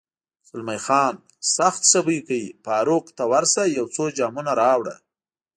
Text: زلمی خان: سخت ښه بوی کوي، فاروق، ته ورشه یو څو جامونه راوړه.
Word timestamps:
زلمی 0.47 0.79
خان: 0.85 1.13
سخت 1.55 1.81
ښه 1.89 1.99
بوی 2.05 2.19
کوي، 2.27 2.45
فاروق، 2.65 3.05
ته 3.17 3.23
ورشه 3.31 3.63
یو 3.77 3.85
څو 3.95 4.03
جامونه 4.17 4.51
راوړه. 4.61 4.95